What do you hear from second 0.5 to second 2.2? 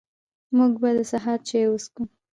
موږ به د سهار چاي وڅښو